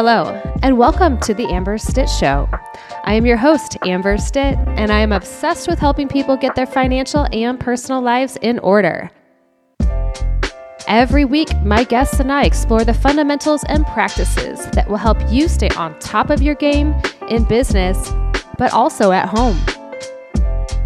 Hello, 0.00 0.40
and 0.62 0.78
welcome 0.78 1.18
to 1.22 1.34
the 1.34 1.48
Amber 1.48 1.76
Stitt 1.76 2.08
Show. 2.08 2.48
I 3.02 3.14
am 3.14 3.26
your 3.26 3.36
host, 3.36 3.76
Amber 3.84 4.16
Stitt, 4.16 4.56
and 4.76 4.92
I 4.92 5.00
am 5.00 5.10
obsessed 5.10 5.66
with 5.66 5.80
helping 5.80 6.06
people 6.06 6.36
get 6.36 6.54
their 6.54 6.68
financial 6.68 7.26
and 7.32 7.58
personal 7.58 8.00
lives 8.00 8.38
in 8.40 8.60
order. 8.60 9.10
Every 10.86 11.24
week, 11.24 11.48
my 11.64 11.82
guests 11.82 12.20
and 12.20 12.30
I 12.30 12.44
explore 12.44 12.84
the 12.84 12.94
fundamentals 12.94 13.64
and 13.64 13.84
practices 13.86 14.70
that 14.70 14.88
will 14.88 14.98
help 14.98 15.18
you 15.32 15.48
stay 15.48 15.70
on 15.70 15.98
top 15.98 16.30
of 16.30 16.42
your 16.42 16.54
game 16.54 16.94
in 17.28 17.42
business, 17.42 18.12
but 18.56 18.72
also 18.72 19.10
at 19.10 19.28
home. 19.28 19.58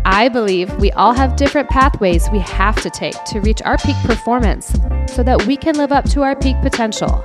I 0.07 0.31
believe 0.33 0.75
we 0.77 0.91
all 0.93 1.13
have 1.13 1.37
different 1.37 1.69
pathways 1.69 2.31
we 2.31 2.39
have 2.39 2.81
to 2.81 2.89
take 2.89 3.23
to 3.25 3.43
reach 3.43 3.61
our 3.61 3.77
peak 3.77 3.97
performance 4.05 4.73
so 5.07 5.23
that 5.23 5.45
we 5.47 5.59
can 5.59 5.77
live 5.77 5.93
up 5.93 6.07
to 6.13 6.23
our 6.23 6.35
peak 6.35 6.57
potential 6.63 7.23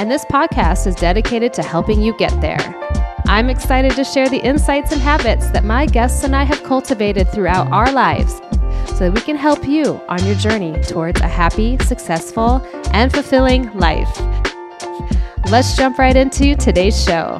and 0.00 0.10
this 0.10 0.24
podcast 0.24 0.86
is 0.86 0.94
dedicated 0.94 1.52
to 1.52 1.62
helping 1.62 2.00
you 2.00 2.16
get 2.16 2.32
there. 2.40 2.56
I'm 3.26 3.50
excited 3.50 3.92
to 3.96 4.02
share 4.02 4.30
the 4.30 4.38
insights 4.38 4.92
and 4.92 5.00
habits 5.02 5.50
that 5.50 5.62
my 5.62 5.84
guests 5.84 6.24
and 6.24 6.34
I 6.34 6.44
have 6.44 6.62
cultivated 6.62 7.28
throughout 7.28 7.70
our 7.70 7.92
lives 7.92 8.40
so 8.96 9.10
that 9.10 9.12
we 9.12 9.20
can 9.20 9.36
help 9.36 9.68
you 9.68 10.00
on 10.08 10.24
your 10.24 10.36
journey 10.36 10.72
towards 10.84 11.20
a 11.20 11.28
happy, 11.28 11.76
successful, 11.80 12.66
and 12.94 13.12
fulfilling 13.12 13.70
life. 13.74 14.08
Let's 15.50 15.76
jump 15.76 15.98
right 15.98 16.16
into 16.16 16.56
today's 16.56 17.04
show. 17.04 17.38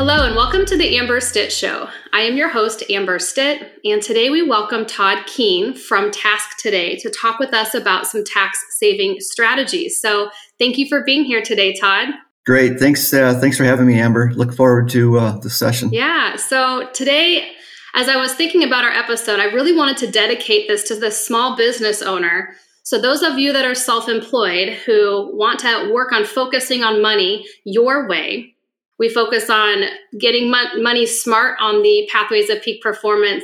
Hello, 0.00 0.24
and 0.24 0.34
welcome 0.34 0.64
to 0.64 0.78
the 0.78 0.96
Amber 0.96 1.20
Stitt 1.20 1.52
Show. 1.52 1.90
I 2.14 2.20
am 2.20 2.34
your 2.34 2.48
host, 2.48 2.82
Amber 2.88 3.18
Stitt, 3.18 3.70
and 3.84 4.00
today 4.00 4.30
we 4.30 4.40
welcome 4.40 4.86
Todd 4.86 5.26
Kuehn 5.26 5.76
from 5.76 6.10
TASC 6.10 6.56
Today 6.58 6.96
to 7.00 7.10
talk 7.10 7.38
with 7.38 7.52
us 7.52 7.74
about 7.74 8.06
some 8.06 8.24
tax 8.24 8.58
saving 8.78 9.16
strategies. 9.20 10.00
So, 10.00 10.30
thank 10.58 10.78
you 10.78 10.88
for 10.88 11.04
being 11.04 11.24
here 11.24 11.42
today, 11.42 11.74
Todd. 11.74 12.14
Great. 12.46 12.78
Thanks. 12.78 13.12
Uh, 13.12 13.38
thanks 13.38 13.58
for 13.58 13.64
having 13.64 13.86
me, 13.86 14.00
Amber. 14.00 14.32
Look 14.32 14.54
forward 14.54 14.88
to 14.88 15.18
uh, 15.18 15.38
the 15.40 15.50
session. 15.50 15.90
Yeah. 15.92 16.36
So, 16.36 16.88
today, 16.94 17.52
as 17.94 18.08
I 18.08 18.16
was 18.16 18.32
thinking 18.32 18.64
about 18.64 18.84
our 18.84 18.92
episode, 18.92 19.38
I 19.38 19.52
really 19.52 19.76
wanted 19.76 19.98
to 19.98 20.10
dedicate 20.10 20.66
this 20.66 20.82
to 20.84 20.94
the 20.94 21.10
small 21.10 21.58
business 21.58 22.00
owner. 22.00 22.54
So, 22.84 22.98
those 22.98 23.22
of 23.22 23.38
you 23.38 23.52
that 23.52 23.66
are 23.66 23.74
self 23.74 24.08
employed 24.08 24.78
who 24.86 25.36
want 25.36 25.60
to 25.60 25.90
work 25.92 26.10
on 26.10 26.24
focusing 26.24 26.82
on 26.82 27.02
money 27.02 27.44
your 27.66 28.08
way, 28.08 28.54
we 29.00 29.08
focus 29.08 29.48
on 29.48 29.84
getting 30.18 30.50
money 30.50 31.06
smart 31.06 31.56
on 31.58 31.82
the 31.82 32.06
Pathways 32.12 32.50
of 32.50 32.62
Peak 32.62 32.82
Performance 32.82 33.42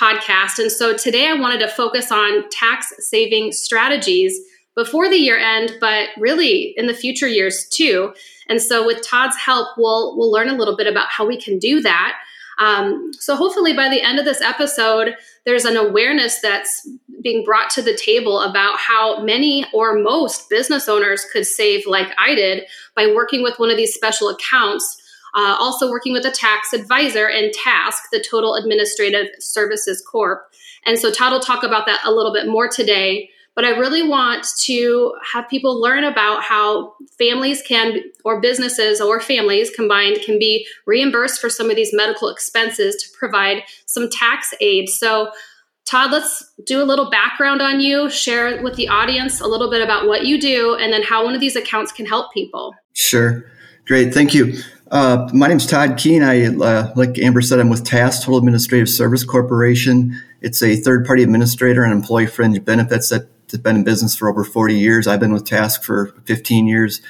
podcast. 0.00 0.58
And 0.58 0.72
so 0.72 0.96
today 0.96 1.28
I 1.28 1.34
wanted 1.34 1.60
to 1.60 1.68
focus 1.68 2.10
on 2.10 2.48
tax 2.48 2.90
saving 3.00 3.52
strategies 3.52 4.40
before 4.74 5.10
the 5.10 5.18
year 5.18 5.38
end, 5.38 5.76
but 5.78 6.08
really 6.18 6.72
in 6.78 6.86
the 6.86 6.94
future 6.94 7.28
years 7.28 7.68
too. 7.68 8.14
And 8.48 8.60
so 8.62 8.84
with 8.84 9.06
Todd's 9.06 9.36
help, 9.36 9.68
we'll 9.76 10.16
we'll 10.16 10.32
learn 10.32 10.48
a 10.48 10.56
little 10.56 10.76
bit 10.76 10.86
about 10.86 11.10
how 11.10 11.26
we 11.26 11.40
can 11.40 11.58
do 11.58 11.82
that. 11.82 12.16
Um, 12.58 13.12
so 13.18 13.36
hopefully 13.36 13.74
by 13.74 13.90
the 13.90 14.00
end 14.00 14.18
of 14.18 14.24
this 14.24 14.40
episode, 14.40 15.16
there's 15.44 15.66
an 15.66 15.76
awareness 15.76 16.40
that's 16.40 16.88
being 17.24 17.44
brought 17.44 17.70
to 17.70 17.82
the 17.82 17.96
table 17.96 18.40
about 18.40 18.78
how 18.78 19.20
many 19.24 19.66
or 19.74 19.98
most 19.98 20.48
business 20.48 20.88
owners 20.88 21.26
could 21.32 21.44
save 21.44 21.84
like 21.86 22.12
I 22.16 22.36
did 22.36 22.64
by 22.94 23.08
working 23.08 23.42
with 23.42 23.58
one 23.58 23.70
of 23.70 23.76
these 23.76 23.94
special 23.94 24.28
accounts. 24.28 25.00
Uh, 25.36 25.56
also 25.58 25.90
working 25.90 26.12
with 26.12 26.24
a 26.24 26.30
tax 26.30 26.72
advisor 26.72 27.28
and 27.28 27.52
TASC 27.52 27.98
the 28.12 28.24
total 28.30 28.54
administrative 28.54 29.26
services 29.40 30.00
corp 30.00 30.48
and 30.86 30.96
so 30.96 31.10
todd 31.10 31.32
will 31.32 31.40
talk 31.40 31.64
about 31.64 31.86
that 31.86 31.98
a 32.04 32.12
little 32.12 32.32
bit 32.32 32.46
more 32.46 32.68
today 32.68 33.28
but 33.54 33.64
I 33.64 33.70
really 33.70 34.06
want 34.06 34.46
to 34.64 35.14
have 35.32 35.48
people 35.48 35.80
learn 35.80 36.04
about 36.04 36.42
how 36.42 36.94
families 37.18 37.62
can, 37.62 38.00
or 38.24 38.40
businesses 38.40 39.00
or 39.00 39.20
families 39.20 39.70
combined, 39.70 40.18
can 40.24 40.38
be 40.38 40.66
reimbursed 40.86 41.40
for 41.40 41.48
some 41.48 41.70
of 41.70 41.76
these 41.76 41.92
medical 41.92 42.28
expenses 42.28 42.96
to 42.96 43.18
provide 43.18 43.62
some 43.86 44.10
tax 44.10 44.52
aid. 44.60 44.88
So, 44.88 45.30
Todd, 45.86 46.12
let's 46.12 46.52
do 46.64 46.82
a 46.82 46.84
little 46.84 47.10
background 47.10 47.60
on 47.60 47.80
you, 47.80 48.08
share 48.08 48.62
with 48.62 48.76
the 48.76 48.88
audience 48.88 49.40
a 49.40 49.46
little 49.46 49.70
bit 49.70 49.82
about 49.82 50.06
what 50.06 50.24
you 50.24 50.40
do, 50.40 50.74
and 50.76 50.92
then 50.92 51.02
how 51.02 51.24
one 51.24 51.34
of 51.34 51.40
these 51.40 51.56
accounts 51.56 51.92
can 51.92 52.06
help 52.06 52.32
people. 52.32 52.74
Sure. 52.94 53.44
Great. 53.86 54.14
Thank 54.14 54.32
you. 54.32 54.54
Uh, 54.90 55.28
my 55.34 55.46
name 55.46 55.58
is 55.58 55.66
Todd 55.66 55.90
Kuehn. 55.90 56.22
I, 56.22 56.64
uh, 56.64 56.92
like 56.96 57.18
Amber 57.18 57.42
said, 57.42 57.60
I'm 57.60 57.68
with 57.68 57.84
TASC 57.84 58.20
Total 58.20 58.38
Administrative 58.38 58.88
Service 58.88 59.24
Corporation. 59.24 60.18
It's 60.40 60.62
a 60.62 60.76
third 60.76 61.04
party 61.04 61.22
administrator 61.22 61.84
and 61.84 61.92
employee 61.92 62.26
fringe 62.26 62.64
benefits 62.64 63.10
that 63.10 63.28
has 63.50 63.60
been 63.60 63.76
in 63.76 63.84
business 63.84 64.16
for 64.16 64.28
over 64.28 64.42
40 64.42 64.74
years. 64.74 65.06
I've 65.06 65.20
been 65.20 65.32
with 65.32 65.44
TASC 65.44 65.84
for 65.84 66.14
15 66.24 66.66
years 66.66 67.02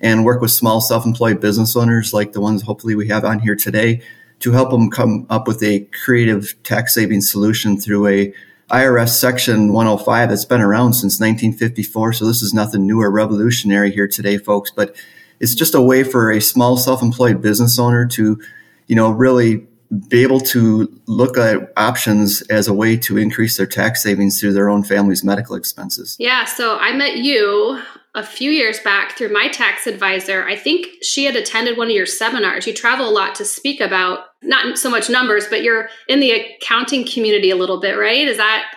and 0.00 0.24
work 0.24 0.40
with 0.40 0.50
small 0.50 0.80
self-employed 0.80 1.40
business 1.40 1.76
owners 1.76 2.12
like 2.12 2.32
the 2.32 2.40
ones 2.40 2.62
hopefully 2.62 2.94
we 2.94 3.08
have 3.08 3.24
on 3.24 3.38
here 3.38 3.54
today 3.54 4.02
to 4.42 4.52
help 4.52 4.70
them 4.70 4.90
come 4.90 5.26
up 5.30 5.48
with 5.48 5.62
a 5.62 5.80
creative 6.04 6.60
tax 6.62 6.94
saving 6.94 7.20
solution 7.20 7.80
through 7.80 8.06
a 8.08 8.34
IRS 8.70 9.10
section 9.10 9.72
105 9.72 10.28
that's 10.28 10.44
been 10.44 10.60
around 10.60 10.94
since 10.94 11.20
1954. 11.20 12.14
So 12.14 12.26
this 12.26 12.42
is 12.42 12.54
nothing 12.54 12.86
new 12.86 13.00
or 13.00 13.10
revolutionary 13.10 13.92
here 13.92 14.08
today, 14.08 14.38
folks, 14.38 14.70
but 14.70 14.96
it's 15.40 15.54
just 15.54 15.74
a 15.74 15.80
way 15.80 16.04
for 16.04 16.30
a 16.30 16.40
small 16.40 16.76
self-employed 16.76 17.42
business 17.42 17.78
owner 17.78 18.06
to, 18.06 18.40
you 18.86 18.96
know, 18.96 19.10
really 19.10 19.66
be 20.08 20.22
able 20.22 20.40
to 20.40 20.88
look 21.06 21.36
at 21.36 21.72
options 21.76 22.40
as 22.42 22.66
a 22.66 22.72
way 22.72 22.96
to 22.96 23.18
increase 23.18 23.58
their 23.58 23.66
tax 23.66 24.02
savings 24.02 24.40
through 24.40 24.54
their 24.54 24.70
own 24.70 24.82
family's 24.82 25.22
medical 25.22 25.54
expenses. 25.54 26.16
Yeah, 26.18 26.46
so 26.46 26.78
I 26.78 26.94
met 26.94 27.18
you 27.18 27.80
a 28.14 28.22
few 28.22 28.50
years 28.50 28.78
back 28.80 29.16
through 29.16 29.32
my 29.32 29.48
tax 29.48 29.86
advisor. 29.86 30.44
I 30.46 30.54
think 30.56 30.86
she 31.02 31.24
had 31.24 31.34
attended 31.34 31.78
one 31.78 31.88
of 31.88 31.94
your 31.94 32.06
seminars. 32.06 32.66
You 32.66 32.74
travel 32.74 33.08
a 33.08 33.10
lot 33.10 33.34
to 33.36 33.44
speak 33.44 33.80
about 33.80 34.26
not 34.42 34.76
so 34.76 34.90
much 34.90 35.08
numbers, 35.08 35.46
but 35.48 35.62
you're 35.62 35.88
in 36.08 36.20
the 36.20 36.32
accounting 36.32 37.06
community 37.06 37.50
a 37.50 37.56
little 37.56 37.80
bit, 37.80 37.96
right? 37.96 38.28
Is 38.28 38.36
that 38.36 38.74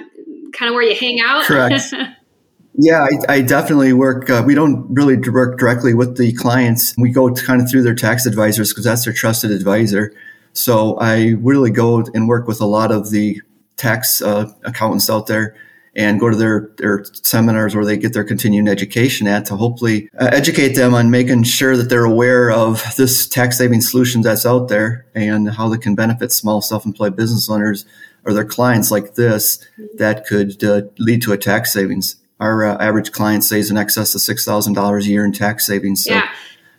kind 0.53 0.69
of 0.69 0.73
where 0.73 0.83
you 0.83 0.95
hang 0.95 1.19
out? 1.21 1.43
Correct. 1.43 1.93
Yeah, 2.77 3.07
I, 3.29 3.35
I, 3.35 3.41
definitely 3.41 3.93
work. 3.93 4.29
Uh, 4.29 4.43
we 4.45 4.53
don't 4.53 4.85
really 4.89 5.17
work 5.29 5.57
directly 5.57 5.93
with 5.93 6.17
the 6.17 6.33
clients. 6.33 6.93
We 6.97 7.09
go 7.09 7.33
kind 7.33 7.61
of 7.61 7.71
through 7.71 7.83
their 7.83 7.95
tax 7.95 8.25
advisors 8.25 8.71
because 8.71 8.83
that's 8.83 9.05
their 9.05 9.13
trusted 9.13 9.51
advisor. 9.51 10.13
So 10.51 10.97
I 10.97 11.35
really 11.39 11.71
go 11.71 12.03
and 12.13 12.27
work 12.27 12.49
with 12.49 12.59
a 12.59 12.65
lot 12.65 12.91
of 12.91 13.11
the 13.11 13.41
tax 13.77 14.21
uh, 14.21 14.51
accountants 14.65 15.09
out 15.09 15.27
there 15.27 15.55
and 15.95 16.19
go 16.19 16.29
to 16.29 16.35
their, 16.35 16.71
their 16.77 17.05
seminars 17.13 17.73
where 17.73 17.85
they 17.85 17.97
get 17.97 18.13
their 18.13 18.23
continuing 18.23 18.67
education 18.67 19.27
at 19.27 19.45
to 19.45 19.55
hopefully 19.55 20.09
uh, 20.19 20.29
educate 20.31 20.75
them 20.75 20.93
on 20.93 21.09
making 21.09 21.43
sure 21.43 21.77
that 21.77 21.89
they're 21.89 22.03
aware 22.03 22.51
of 22.51 22.83
this 22.97 23.27
tax 23.27 23.57
saving 23.57 23.81
solution 23.81 24.21
that's 24.21 24.45
out 24.45 24.67
there 24.67 25.05
and 25.15 25.49
how 25.51 25.69
they 25.69 25.77
can 25.77 25.95
benefit 25.95 26.31
small 26.31 26.61
self-employed 26.61 27.15
business 27.15 27.49
owners 27.49 27.85
or 28.25 28.33
their 28.33 28.45
clients 28.45 28.91
like 28.91 29.15
this 29.15 29.65
that 29.97 30.25
could 30.25 30.61
uh, 30.63 30.81
lead 30.97 31.21
to 31.21 31.31
a 31.31 31.37
tax 31.37 31.71
savings. 31.71 32.17
Our 32.39 32.65
uh, 32.65 32.77
average 32.83 33.13
client 33.13 33.45
saves 33.45 33.71
in 33.71 33.77
excess 33.77 34.13
of 34.13 34.21
$6,000 34.21 35.01
a 35.01 35.05
year 35.05 35.23
in 35.23 35.31
tax 35.31 35.65
savings. 35.65 36.03
So 36.03 36.13
yeah 36.13 36.29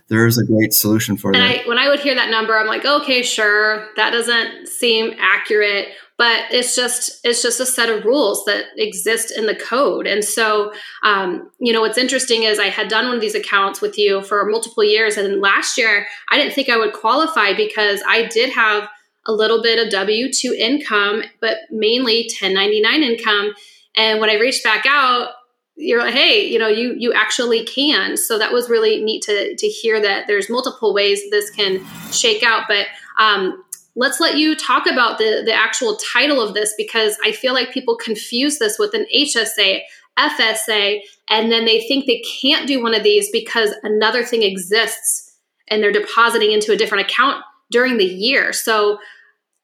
there 0.09 0.27
is 0.27 0.39
a 0.39 0.45
great 0.45 0.73
solution 0.73 1.17
for 1.17 1.33
and 1.33 1.43
that. 1.43 1.65
I, 1.65 1.69
when 1.69 1.79
I 1.79 1.89
would 1.89 2.01
hear 2.01 2.15
that 2.15 2.31
number, 2.31 2.57
I'm 2.57 2.67
like, 2.67 2.85
okay, 2.85 3.23
sure, 3.23 3.89
that 3.97 4.11
doesn't 4.11 4.69
seem 4.69 5.15
accurate, 5.19 5.89
but 6.19 6.45
it's 6.51 6.75
just 6.75 7.21
it's 7.25 7.43
just 7.43 7.61
a 7.61 7.67
set 7.67 7.91
of 7.91 8.05
rules 8.05 8.45
that 8.47 8.65
exist 8.77 9.31
in 9.37 9.47
the 9.47 9.55
code. 9.55 10.07
And 10.07 10.25
so, 10.25 10.73
um, 11.03 11.51
you 11.59 11.73
know, 11.73 11.81
what's 11.83 11.99
interesting 11.99 12.45
is 12.45 12.59
I 12.59 12.69
had 12.69 12.89
done 12.89 13.07
one 13.07 13.15
of 13.15 13.21
these 13.21 13.35
accounts 13.35 13.81
with 13.81 13.99
you 13.99 14.23
for 14.23 14.45
multiple 14.47 14.85
years, 14.85 15.17
and 15.17 15.41
last 15.41 15.77
year 15.77 16.07
I 16.31 16.39
didn't 16.39 16.55
think 16.55 16.69
I 16.69 16.79
would 16.79 16.93
qualify 16.93 17.53
because 17.55 18.03
I 18.07 18.27
did 18.27 18.51
have 18.51 18.89
a 19.27 19.33
little 19.33 19.63
bit 19.63 19.85
of 19.85 19.91
W 19.91 20.33
two 20.33 20.55
income, 20.57 21.23
but 21.41 21.59
mainly 21.71 22.29
1099 22.41 23.03
income. 23.03 23.55
And 23.95 24.21
when 24.21 24.31
I 24.31 24.35
reached 24.35 24.63
back 24.63 24.85
out, 24.87 25.31
you're 25.77 26.01
like, 26.01 26.15
hey, 26.15 26.47
you 26.47 26.59
know, 26.59 26.69
you 26.69 26.95
you 26.99 27.13
actually 27.13 27.65
can. 27.65 28.17
So 28.17 28.39
that 28.39 28.53
was 28.53 28.71
really 28.71 29.03
neat 29.05 29.23
to 29.25 29.55
to 29.55 29.67
hear 29.69 30.01
that 30.01 30.27
there's 30.27 30.49
multiple 30.49 30.95
ways 30.95 31.21
this 31.31 31.51
can 31.51 31.85
shake 32.11 32.43
out. 32.43 32.65
But 32.67 32.87
um, 33.19 33.63
let's 33.97 34.21
let 34.21 34.37
you 34.37 34.55
talk 34.55 34.87
about 34.87 35.19
the 35.19 35.43
the 35.45 35.55
actual 35.55 35.97
title 35.97 36.41
of 36.41 36.55
this 36.55 36.75
because 36.77 37.17
I 37.25 37.33
feel 37.33 37.55
like 37.55 37.73
people 37.73 37.97
confuse 37.97 38.59
this 38.59 38.79
with 38.79 38.95
an 38.95 39.07
HSA, 39.15 39.81
FSA, 40.19 41.01
and 41.29 41.51
then 41.51 41.65
they 41.65 41.81
think 41.89 42.07
they 42.07 42.23
can't 42.41 42.69
do 42.69 42.83
one 42.83 42.95
of 42.95 43.03
these 43.03 43.31
because 43.31 43.75
another 43.83 44.23
thing 44.23 44.43
exists 44.43 45.37
and 45.69 45.83
they're 45.83 45.93
depositing 45.93 46.53
into 46.53 46.73
a 46.73 46.77
different 46.77 47.11
account 47.11 47.43
during 47.71 47.97
the 47.97 48.05
year. 48.05 48.53
So 48.53 48.99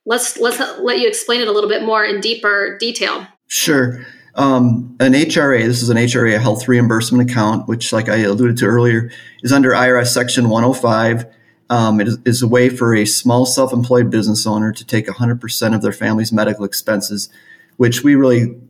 let's 0.06 0.38
let's 0.38 0.58
let 0.80 0.98
you 0.98 1.06
explain 1.06 1.40
it 1.40 1.48
a 1.48 1.52
little 1.52 1.70
bit 1.70 1.82
more 1.84 2.04
in 2.04 2.20
deeper 2.20 2.76
detail. 2.78 3.26
Sure. 3.46 4.04
Um, 4.34 4.96
an 4.98 5.12
HRA, 5.12 5.62
this 5.66 5.82
is 5.82 5.90
an 5.90 5.98
HRA, 5.98 6.34
a 6.34 6.38
health 6.38 6.66
reimbursement 6.66 7.30
account, 7.30 7.68
which, 7.68 7.92
like 7.92 8.08
I 8.08 8.16
alluded 8.20 8.56
to 8.58 8.64
earlier, 8.64 9.10
is 9.42 9.52
under 9.52 9.72
IRS 9.72 10.06
Section 10.06 10.48
105. 10.48 11.26
Um, 11.72 12.02
it 12.02 12.08
is, 12.08 12.18
is, 12.26 12.42
a 12.42 12.46
way 12.46 12.68
for 12.68 12.94
a 12.94 13.06
small 13.06 13.46
self 13.46 13.72
employed 13.72 14.10
business 14.10 14.46
owner 14.46 14.72
to 14.72 14.84
take 14.84 15.06
100% 15.06 15.74
of 15.74 15.80
their 15.80 15.92
family's 15.92 16.30
medical 16.30 16.66
expenses, 16.66 17.30
which 17.78 18.04
we 18.04 18.14
really 18.14 18.60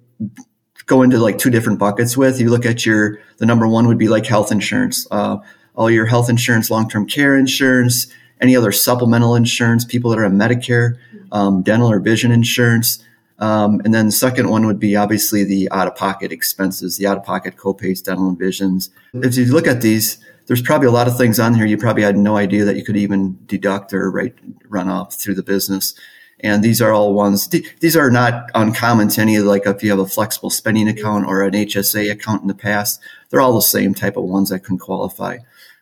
go 0.87 1.03
into 1.03 1.19
like 1.19 1.37
two 1.37 1.51
different 1.51 1.81
buckets 1.81 2.17
with. 2.17 2.41
You 2.41 2.49
look 2.49 2.65
at 2.65 2.87
your 2.87 3.19
the 3.39 3.47
number 3.47 3.67
one 3.67 3.89
would 3.89 3.99
be 3.99 4.07
like 4.07 4.25
health 4.25 4.53
insurance, 4.53 5.05
uh, 5.11 5.39
all 5.75 5.91
your 5.91 6.07
health 6.07 6.31
insurance, 6.31 6.71
long 6.71 6.89
term 6.89 7.09
care 7.09 7.37
insurance, 7.37 8.07
any 8.41 8.55
other 8.55 8.71
supplemental 8.71 9.35
insurance, 9.35 9.85
people 9.85 10.13
that 10.13 10.21
are 10.21 10.25
on 10.25 10.37
Medicare, 10.37 10.97
um, 11.33 11.63
dental 11.63 11.91
or 11.91 11.99
vision 11.99 12.31
insurance. 12.31 13.03
Um, 13.41 13.81
and 13.85 13.93
then 13.93 14.07
the 14.07 14.13
second 14.13 14.49
one 14.49 14.65
would 14.67 14.79
be 14.79 14.95
obviously 14.95 15.43
the 15.43 15.69
out 15.73 15.89
of 15.89 15.97
pocket 15.97 16.31
expenses, 16.31 16.99
the 16.99 17.09
out 17.09 17.19
of 17.19 17.25
pocket 17.25 17.57
copays, 17.57 18.01
dental 18.01 18.29
and 18.29 18.39
visions. 18.39 18.91
If 19.13 19.37
you 19.37 19.47
look 19.47 19.67
at 19.67 19.81
these, 19.81 20.19
there's 20.47 20.63
probably 20.63 20.89
a 20.89 20.93
lot 20.93 21.09
of 21.09 21.17
things 21.17 21.39
on 21.39 21.55
here 21.55 21.67
you 21.67 21.77
probably 21.77 22.03
had 22.03 22.17
no 22.17 22.37
idea 22.37 22.65
that 22.65 22.77
you 22.77 22.85
could 22.85 22.97
even 22.97 23.39
deduct 23.47 23.93
or 23.93 24.11
write, 24.11 24.35
run 24.69 24.89
off 24.89 25.15
through 25.15 25.35
the 25.35 25.43
business. 25.43 25.95
And 26.41 26.65
these 26.65 26.83
are 26.83 26.93
all 26.93 27.15
ones, 27.15 27.49
these 27.49 27.97
are 27.97 28.11
not 28.11 28.51
uncommon 28.55 29.09
to 29.11 29.21
any 29.21 29.37
of 29.37 29.45
like 29.45 29.67
if 29.67 29.83
you 29.83 29.91
have 29.91 30.01
a 30.01 30.07
flexible 30.07 30.51
spending 30.51 30.89
account 30.89 31.27
or 31.27 31.43
an 31.43 31.53
HSA 31.53 32.11
account 32.11 32.43
in 32.43 32.49
the 32.49 32.55
past, 32.55 33.01
they're 33.31 33.41
all 33.41 33.55
the 33.55 33.63
same 33.63 33.95
type 33.95 34.17
of 34.17 34.25
ones 34.25 34.51
that 34.51 34.65
can 34.65 34.77
qualify. 34.77 35.39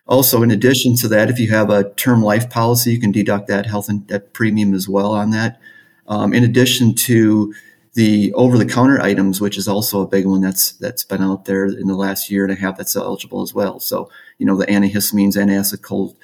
Also, 0.07 0.43
in 0.43 0.51
addition 0.51 0.95
to 0.97 1.07
that, 1.07 1.29
if 1.29 1.39
you 1.39 1.49
have 1.49 1.69
a 1.69 1.91
term 1.93 2.21
life 2.21 2.49
policy, 2.49 2.91
you 2.91 2.99
can 2.99 3.11
deduct 3.11 3.47
that 3.47 3.65
health 3.65 3.89
and 3.89 4.07
that 4.09 4.33
premium 4.33 4.73
as 4.73 4.87
well 4.87 5.13
on 5.13 5.31
that. 5.31 5.59
Um, 6.07 6.33
in 6.33 6.43
addition 6.43 6.93
to 6.95 7.53
the 7.93 8.33
over-the-counter 8.33 9.01
items, 9.01 9.41
which 9.41 9.57
is 9.57 9.67
also 9.67 10.01
a 10.01 10.07
big 10.07 10.25
one 10.25 10.41
that's 10.41 10.73
that's 10.73 11.03
been 11.03 11.21
out 11.21 11.45
there 11.45 11.65
in 11.65 11.87
the 11.87 11.95
last 11.95 12.29
year 12.29 12.43
and 12.43 12.53
a 12.53 12.55
half, 12.55 12.77
that's 12.77 12.95
eligible 12.95 13.41
as 13.41 13.53
well. 13.53 13.79
So, 13.79 14.09
you 14.37 14.45
know, 14.45 14.57
the 14.57 14.65
antihistamines, 14.65 15.35
antacid 15.35 15.81
cold 15.81 16.15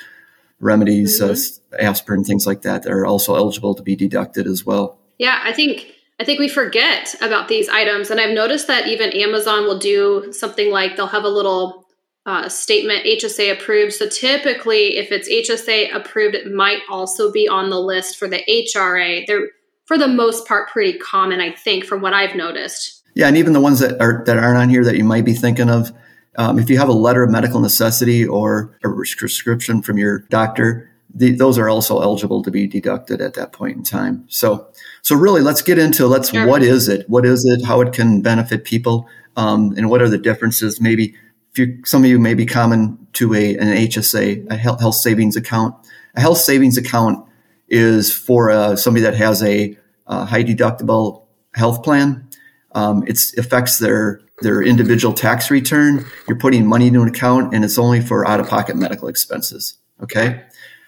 remedies, 0.60 1.20
mm-hmm. 1.20 1.76
uh, 1.76 1.78
aspirin, 1.78 2.24
things 2.24 2.48
like 2.48 2.62
that, 2.62 2.84
that 2.84 2.92
are 2.92 3.06
also 3.06 3.36
eligible 3.36 3.76
to 3.76 3.84
be 3.84 3.96
deducted 3.96 4.48
as 4.48 4.66
well. 4.66 4.98
Yeah, 5.18 5.42
I 5.44 5.52
think 5.52 5.94
I 6.20 6.24
think 6.24 6.40
we 6.40 6.48
forget 6.48 7.16
about 7.22 7.48
these 7.48 7.70
items, 7.70 8.10
and 8.10 8.20
I've 8.20 8.34
noticed 8.34 8.68
that 8.68 8.88
even 8.88 9.12
Amazon 9.12 9.64
will 9.64 9.80
do 9.80 10.32
something 10.32 10.72
like 10.72 10.96
they'll 10.96 11.08
have 11.08 11.26
a 11.26 11.30
little 11.30 11.86
uh, 12.26 12.50
statement 12.50 13.06
HSA 13.06 13.54
approved. 13.54 13.94
So 13.94 14.08
typically, 14.08 14.98
if 14.98 15.12
it's 15.12 15.30
HSA 15.30 15.96
approved, 15.96 16.36
it 16.36 16.52
might 16.52 16.82
also 16.90 17.32
be 17.32 17.48
on 17.48 17.70
the 17.70 17.80
list 17.80 18.18
for 18.18 18.28
the 18.28 18.44
HRA. 18.50 19.26
They're 19.26 19.50
for 19.88 19.98
the 19.98 20.08
most 20.08 20.46
part 20.46 20.70
pretty 20.70 21.00
common, 21.00 21.40
I 21.40 21.54
think, 21.54 21.86
from 21.86 22.02
what 22.02 22.14
I've 22.14 22.36
noticed. 22.36 23.04
Yeah, 23.16 23.28
and 23.28 23.38
even 23.38 23.54
the 23.54 23.62
ones 23.62 23.80
that 23.80 24.00
are 24.00 24.24
that 24.26 24.38
aren't 24.38 24.60
on 24.60 24.70
here 24.70 24.84
that 24.84 24.96
you 24.96 25.04
might 25.04 25.26
be 25.26 25.34
thinking 25.34 25.70
of, 25.70 25.92
um, 26.36 26.60
if 26.60 26.70
you 26.70 26.78
have 26.78 26.90
a 26.90 26.94
letter 26.94 27.24
of 27.24 27.32
medical 27.32 27.60
necessity 27.60 28.28
or 28.28 28.78
a 28.84 28.90
prescription 28.90 29.82
from 29.82 29.98
your 29.98 30.20
doctor, 30.30 30.92
the, 31.16 31.32
those 31.32 31.58
are 31.58 31.68
also 31.68 32.00
eligible 32.02 32.44
to 32.44 32.52
be 32.52 32.68
deducted 32.68 33.22
at 33.22 33.34
that 33.34 33.54
point 33.54 33.78
in 33.78 33.84
time. 33.84 34.24
So, 34.28 34.68
so 35.02 35.16
really, 35.16 35.42
let's 35.42 35.64
get 35.64 35.80
into 35.80 36.06
let's 36.06 36.30
sure. 36.30 36.46
what 36.46 36.62
is 36.62 36.88
it? 36.88 37.10
What 37.10 37.26
is 37.26 37.44
it? 37.46 37.66
How 37.66 37.82
it 37.82 37.94
can 37.94 38.22
benefit 38.22 38.66
people, 38.66 39.08
um, 39.36 39.74
and 39.78 39.90
what 39.90 40.02
are 40.02 40.10
the 40.10 40.20
differences? 40.20 40.80
Maybe 40.80 41.16
if 41.54 41.58
you, 41.58 41.80
some 41.86 42.04
of 42.04 42.10
you 42.10 42.20
may 42.20 42.34
be 42.34 42.46
common 42.46 43.08
to 43.14 43.34
a 43.34 43.58
an 43.58 43.70
HSA, 43.70 44.52
a 44.52 44.58
health, 44.58 44.80
health 44.82 44.96
savings 44.96 45.36
account. 45.36 45.74
A 46.16 46.22
health 46.22 46.40
savings 46.40 46.78
account 46.78 47.27
is 47.68 48.14
for 48.14 48.50
uh, 48.52 48.76
somebody 48.76 49.04
that 49.04 49.16
has 49.16 49.44
a, 49.44 49.78
a, 50.08 50.26
high 50.26 50.44
deductible 50.44 51.24
health 51.54 51.84
plan. 51.84 52.28
Um, 52.74 53.04
it 53.08 53.20
affects 53.38 53.80
their 53.80 54.22
their 54.42 54.62
individual 54.62 55.14
tax 55.14 55.50
return. 55.50 56.06
You're 56.28 56.38
putting 56.38 56.68
money 56.68 56.88
into 56.88 57.02
an 57.02 57.10
account, 57.10 57.54
and 57.54 57.66
it's 57.66 57.78
only 57.78 58.02
for 58.02 58.28
out 58.28 58.40
of 58.40 58.48
pocket 58.48 58.76
medical 58.76 59.08
expenses. 59.08 59.78
Okay, 60.02 60.44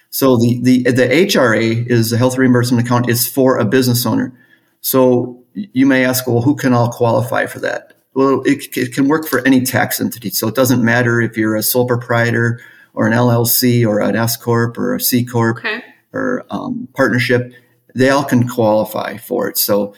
so 0.10 0.38
the 0.38 0.60
the 0.62 0.84
the 0.84 1.08
HRA 1.08 1.88
is 1.88 2.14
a 2.14 2.18
health 2.18 2.38
reimbursement 2.38 2.86
account 2.86 3.10
is 3.10 3.28
for 3.28 3.58
a 3.58 3.66
business 3.66 4.06
owner. 4.06 4.38
So 4.82 5.44
you 5.54 5.86
may 5.86 6.06
ask, 6.06 6.28
well, 6.28 6.42
who 6.42 6.56
can 6.56 6.74
all 6.74 6.90
qualify 6.92 7.46
for 7.46 7.60
that? 7.60 7.94
Well, 8.14 8.42
it, 8.46 8.78
it 8.78 8.94
can 8.94 9.08
work 9.08 9.28
for 9.28 9.46
any 9.46 9.62
tax 9.62 10.00
entity. 10.00 10.30
So 10.32 10.48
it 10.48 10.56
doesn't 10.56 10.84
matter 10.84 11.22
if 11.22 11.38
you're 11.38 11.56
a 11.56 11.64
sole 11.64 11.88
proprietor 11.88 12.60
or 12.94 13.08
an 13.08 13.14
LLC 13.14 13.86
or 13.88 14.02
an 14.02 14.16
S 14.16 14.36
corp 14.36 14.78
or 14.78 14.96
a 14.96 15.02
C 15.02 15.26
corp 15.26 15.60
okay. 15.60 15.84
Or 16.14 16.46
um, 16.50 16.88
partnership. 16.96 17.54
They 17.96 18.10
all 18.10 18.24
can 18.24 18.48
qualify 18.48 19.18
for 19.18 19.50
it. 19.50 19.58
So 19.58 19.94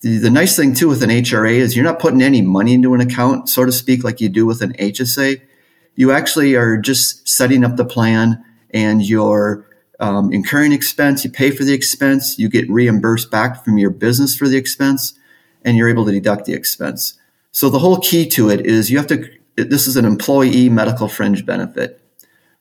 the, 0.00 0.18
the 0.18 0.30
nice 0.30 0.56
thing 0.56 0.74
too 0.74 0.88
with 0.88 1.02
an 1.02 1.10
HRA 1.10 1.52
is 1.52 1.74
you're 1.74 1.84
not 1.84 1.98
putting 1.98 2.22
any 2.22 2.42
money 2.42 2.74
into 2.74 2.94
an 2.94 3.00
account, 3.00 3.48
so 3.48 3.64
to 3.64 3.72
speak, 3.72 4.04
like 4.04 4.20
you 4.20 4.28
do 4.28 4.46
with 4.46 4.62
an 4.62 4.72
HSA. 4.74 5.40
You 5.94 6.12
actually 6.12 6.54
are 6.54 6.76
just 6.76 7.26
setting 7.28 7.64
up 7.64 7.76
the 7.76 7.84
plan 7.84 8.44
and 8.70 9.02
you're 9.02 9.66
um, 9.98 10.32
incurring 10.32 10.72
expense. 10.72 11.24
You 11.24 11.30
pay 11.30 11.50
for 11.50 11.64
the 11.64 11.72
expense. 11.72 12.38
You 12.38 12.48
get 12.48 12.68
reimbursed 12.70 13.30
back 13.30 13.64
from 13.64 13.78
your 13.78 13.90
business 13.90 14.36
for 14.36 14.48
the 14.48 14.58
expense 14.58 15.14
and 15.64 15.76
you're 15.76 15.88
able 15.88 16.04
to 16.04 16.12
deduct 16.12 16.44
the 16.44 16.52
expense. 16.52 17.18
So 17.52 17.70
the 17.70 17.78
whole 17.78 17.98
key 17.98 18.28
to 18.28 18.50
it 18.50 18.66
is 18.66 18.90
you 18.90 18.98
have 18.98 19.06
to, 19.06 19.28
this 19.56 19.86
is 19.86 19.96
an 19.96 20.04
employee 20.04 20.68
medical 20.68 21.08
fringe 21.08 21.46
benefit. 21.46 22.00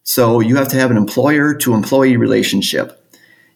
So 0.05 0.39
you 0.39 0.55
have 0.55 0.69
to 0.69 0.77
have 0.77 0.91
an 0.91 0.97
employer 0.97 1.55
to 1.55 1.73
employee 1.73 2.15
relationship. 2.15 3.01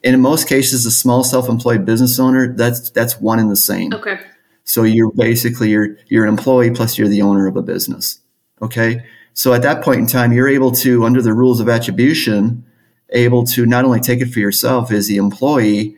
And 0.04 0.16
in 0.16 0.22
most 0.22 0.50
cases, 0.50 0.86
a 0.86 0.92
small 0.92 1.24
self-employed 1.24 1.86
business 1.86 2.20
owner, 2.20 2.54
that's, 2.54 2.90
that's 2.90 3.22
one 3.22 3.38
and 3.38 3.52
the 3.52 3.56
same. 3.56 3.94
Okay. 3.94 4.20
So 4.64 4.84
you're 4.84 5.12
basically, 5.12 5.70
you're, 5.70 5.98
you're 6.08 6.24
an 6.24 6.30
employee 6.30 6.72
plus 6.72 6.98
you're 6.98 7.08
the 7.08 7.22
owner 7.22 7.48
of 7.48 7.56
a 7.56 7.62
business. 7.62 8.20
Okay. 8.62 9.06
So 9.34 9.54
at 9.54 9.62
that 9.62 9.84
point 9.84 10.00
in 10.00 10.08
time, 10.08 10.34
you're 10.34 10.50
able 10.50 10.72
to, 10.72 11.06
under 11.06 11.22
the 11.22 11.34
rules 11.34 11.60
of 11.60 11.70
attribution, 11.70 12.66
able 13.12 13.46
to 13.46 13.66
not 13.68 13.86
only 13.86 14.00
take 14.00 14.20
it 14.20 14.34
for 14.34 14.40
yourself 14.40 14.92
as 14.92 15.08
the 15.08 15.18
employee, 15.18 15.98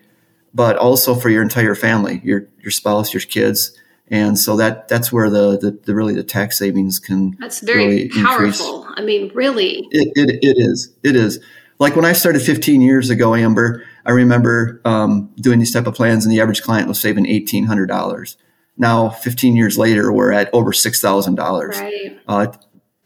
but 0.53 0.75
also 0.77 1.15
for 1.15 1.29
your 1.29 1.43
entire 1.43 1.75
family, 1.75 2.19
your, 2.25 2.47
your 2.59 2.71
spouse, 2.71 3.13
your 3.13 3.21
kids, 3.21 3.77
and 4.09 4.37
so 4.37 4.57
that 4.57 4.89
that's 4.89 5.13
where 5.13 5.29
the, 5.29 5.57
the, 5.57 5.71
the 5.85 5.95
really 5.95 6.13
the 6.13 6.23
tax 6.23 6.59
savings 6.59 6.99
can 6.99 7.37
that's 7.39 7.61
very 7.61 7.85
really 7.85 8.09
powerful 8.09 8.80
increase. 8.80 8.80
I 8.95 9.01
mean 9.01 9.31
really. 9.33 9.87
It, 9.91 10.11
it, 10.15 10.39
it 10.41 10.55
is. 10.57 10.93
It 11.03 11.15
is. 11.15 11.39
Like 11.79 11.95
when 11.95 12.05
i 12.05 12.13
started 12.13 12.43
15 12.43 12.79
years 12.81 13.09
ago 13.09 13.33
amber 13.33 13.83
i 14.05 14.11
remember 14.11 14.81
um, 14.85 15.33
doing 15.37 15.57
these 15.57 15.73
type 15.73 15.87
of 15.87 15.95
plans 15.95 16.25
and 16.25 16.31
the 16.31 16.39
average 16.39 16.61
client 16.61 16.87
was 16.87 16.99
saving 16.99 17.25
$1800 17.25 18.35
now 18.77 19.09
15 19.09 19.55
years 19.55 19.79
later 19.79 20.11
we're 20.11 20.31
at 20.31 20.47
over 20.53 20.73
$6000 20.73 21.69
right. 21.69 22.19
uh, 22.27 22.53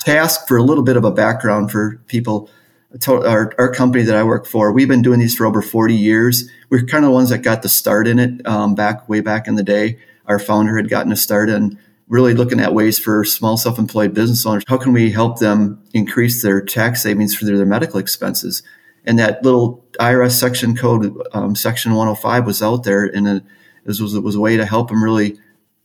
TASC 0.03 0.45
for 0.45 0.57
a 0.57 0.61
little 0.61 0.83
bit 0.83 0.97
of 0.97 1.05
a 1.05 1.11
background 1.11 1.71
for 1.71 2.01
people 2.07 2.49
our, 3.07 3.53
our 3.57 3.71
company 3.71 4.03
that 4.03 4.15
I 4.15 4.23
work 4.23 4.45
for, 4.45 4.71
we've 4.71 4.87
been 4.87 5.01
doing 5.01 5.19
these 5.19 5.35
for 5.35 5.45
over 5.45 5.61
40 5.61 5.93
years. 5.93 6.49
We're 6.69 6.85
kind 6.85 7.03
of 7.03 7.09
the 7.09 7.13
ones 7.13 7.29
that 7.29 7.39
got 7.39 7.61
the 7.61 7.69
start 7.69 8.07
in 8.07 8.19
it 8.19 8.45
um, 8.47 8.75
back 8.75 9.07
way 9.09 9.21
back 9.21 9.47
in 9.47 9.55
the 9.55 9.63
day. 9.63 9.99
Our 10.27 10.39
founder 10.39 10.77
had 10.77 10.89
gotten 10.89 11.11
us 11.11 11.21
started 11.21 11.55
and 11.55 11.77
really 12.07 12.33
looking 12.33 12.59
at 12.59 12.73
ways 12.73 12.99
for 12.99 13.23
small 13.23 13.57
self-employed 13.57 14.13
business 14.13 14.45
owners. 14.45 14.63
How 14.67 14.77
can 14.77 14.93
we 14.93 15.11
help 15.11 15.39
them 15.39 15.83
increase 15.93 16.41
their 16.41 16.61
tax 16.61 17.01
savings 17.01 17.35
for 17.35 17.45
their, 17.45 17.57
their 17.57 17.65
medical 17.65 17.99
expenses? 17.99 18.61
And 19.05 19.19
that 19.19 19.43
little 19.43 19.85
IRS 19.99 20.31
section 20.31 20.75
code, 20.75 21.15
um, 21.33 21.55
section 21.55 21.93
105 21.93 22.45
was 22.45 22.61
out 22.61 22.83
there 22.83 23.05
and 23.05 23.27
it 23.27 23.43
was, 23.85 24.13
it 24.13 24.23
was 24.23 24.35
a 24.35 24.39
way 24.39 24.57
to 24.57 24.65
help 24.65 24.89
them 24.89 25.03
really 25.03 25.37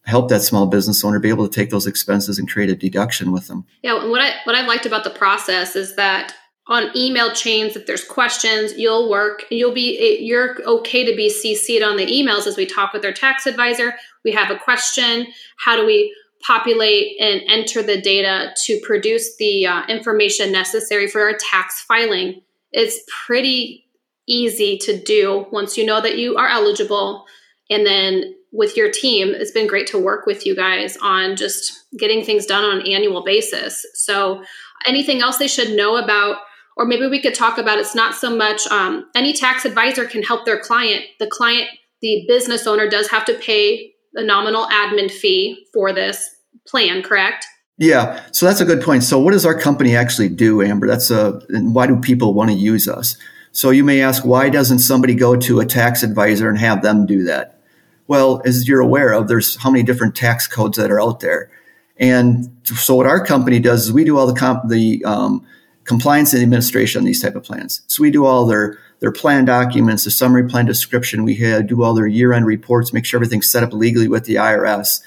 help 0.05 0.29
that 0.29 0.43
small 0.43 0.67
business 0.67 1.05
owner 1.05 1.19
be 1.19 1.29
able 1.29 1.47
to 1.49 1.55
take 1.55 1.71
those 1.71 1.87
expenses 1.87 2.39
and 2.39 2.51
create 2.51 2.71
a 2.71 2.77
deduction 2.77 3.33
with 3.33 3.47
them. 3.49 3.65
Yeah, 3.83 4.07
what 4.07 4.21
I 4.21 4.33
what 4.45 4.57
I 4.57 4.67
liked 4.67 4.87
about 4.87 5.05
the 5.05 5.11
process 5.11 5.77
is 5.77 5.97
that 5.97 6.35
on 6.71 6.97
email 6.97 7.35
chains. 7.35 7.75
If 7.77 7.87
there's 7.87 8.05
questions 8.05 8.79
you'll 8.79 9.11
work 9.11 9.45
you'll 9.51 9.75
be 9.75 10.19
you're 10.21 10.57
okay 10.65 11.05
to 11.05 11.15
be 11.15 11.29
cc'd 11.29 11.83
on 11.83 11.97
the 11.97 12.07
emails 12.07 12.47
as 12.47 12.57
we 12.57 12.65
talk 12.65 12.95
with 12.95 13.05
our 13.05 13.13
tax 13.13 13.47
advisor. 13.47 13.95
We 14.25 14.33
have 14.33 14.51
a 14.51 14.59
question. 14.59 15.27
How 15.59 15.77
do 15.77 15.85
we 15.85 16.17
populate 16.47 17.21
and 17.21 17.43
enter 17.49 17.83
the 17.83 18.01
data 18.01 18.55
to 18.65 18.81
produce 18.83 19.37
the 19.37 19.67
uh, 19.67 19.87
information 19.89 20.53
necessary 20.53 21.07
for 21.07 21.21
our 21.21 21.37
tax 21.39 21.83
filing? 21.83 22.41
It's 22.73 22.99
pretty 23.27 23.87
easy 24.27 24.79
to 24.79 24.99
do 24.99 25.47
once 25.51 25.77
you 25.77 25.85
know 25.85 26.01
that 26.01 26.17
you 26.17 26.37
are 26.37 26.49
eligible. 26.49 27.27
And 27.69 27.85
then 27.85 28.37
with 28.53 28.77
your 28.77 28.91
team 28.91 29.29
it's 29.29 29.51
been 29.51 29.67
great 29.67 29.89
to 29.89 29.99
work 29.99 30.27
with 30.27 30.47
you 30.47 30.55
guys 30.55 30.97
on 31.03 31.35
just 31.37 31.85
getting 31.99 32.25
things 32.25 32.47
done 32.47 32.65
on 32.65 32.81
an 32.81 32.87
annual 32.87 33.25
basis. 33.25 33.85
So 33.95 34.45
anything 34.87 35.21
else 35.21 35.39
they 35.39 35.49
should 35.49 35.77
know 35.77 35.97
about 35.97 36.39
or 36.77 36.87
maybe 36.87 37.07
we 37.07 37.21
could 37.21 37.35
talk 37.35 37.59
about 37.59 37.79
it's 37.79 37.95
not 37.95 38.15
so 38.15 38.35
much 38.35 38.67
um, 38.69 39.09
any 39.15 39.33
tax 39.33 39.65
advisor 39.65 40.07
can 40.07 40.23
help 40.23 40.45
their 40.45 40.59
client. 40.59 41.05
The 41.19 41.27
client 41.27 41.69
the 42.01 42.25
business 42.27 42.67
owner 42.67 42.89
does 42.89 43.09
have 43.11 43.25
to 43.27 43.35
pay 43.35 43.93
a 44.15 44.23
nominal 44.23 44.67
admin 44.67 45.11
fee 45.11 45.67
for 45.73 45.93
this 45.93 46.37
plan 46.67 47.03
correct? 47.03 47.47
Yeah. 47.79 48.23
So 48.33 48.47
that's 48.47 48.61
a 48.61 48.65
good 48.65 48.83
point. 48.83 49.05
So 49.05 49.19
what 49.19 49.33
does 49.33 49.47
our 49.47 49.59
company 49.59 49.97
actually 49.97 50.29
do 50.29 50.63
amber? 50.63 50.87
That's 50.87 51.11
a 51.11 51.41
why 51.51 51.87
do 51.87 51.97
people 51.97 52.35
want 52.35 52.51
to 52.51 52.57
use 52.57 52.89
us? 52.89 53.17
So 53.53 53.71
you 53.71 53.85
may 53.85 54.03
ask 54.03 54.25
why 54.25 54.49
doesn't 54.49 54.81
somebody 54.81 55.15
go 55.15 55.37
to 55.37 55.61
a 55.61 55.67
tax 55.67 56.03
advisor 56.03 56.49
and 56.49 56.59
have 56.59 56.83
them 56.83 57.07
do 57.07 57.25
that? 57.25 57.61
Well 58.07 58.43
as 58.45 58.69
you're 58.69 58.81
aware 58.81 59.13
of 59.13 59.29
there's 59.29 59.57
how 59.57 59.71
many 59.71 59.83
different 59.83 60.15
tax 60.15 60.47
codes 60.47 60.77
that 60.77 60.91
are 60.91 61.01
out 61.01 61.21
there. 61.21 61.51
And 61.97 62.51
so 62.65 62.95
what 62.95 63.07
our 63.07 63.25
company 63.25 63.59
does 63.61 63.87
is 63.87 63.93
we 63.93 64.05
do 64.05 64.19
all 64.19 64.27
the 64.27 64.39
comp 64.39 64.69
the 64.69 65.05
um, 65.05 65.47
compliance 65.91 66.33
and 66.33 66.41
administration 66.41 67.01
on 67.01 67.05
these 67.05 67.21
type 67.21 67.35
of 67.35 67.43
plans. 67.43 67.83
So 67.89 68.01
we 68.01 68.13
do 68.13 68.25
all 68.25 68.47
their 68.47 68.79
their 69.01 69.11
plan 69.11 69.45
documents, 69.45 70.05
the 70.05 70.11
summary 70.13 70.47
plan 70.49 70.67
description. 70.67 71.25
We 71.25 71.35
do 71.67 71.83
all 71.83 71.95
their 71.95 72.07
year 72.07 72.33
end 72.33 72.47
reports, 72.47 72.93
make 72.93 73.05
sure 73.05 73.19
everything's 73.19 73.51
set 73.51 73.65
up 73.65 73.73
legally 73.73 74.07
with 74.07 74.25
the 74.25 74.37
IRS, 74.37 75.01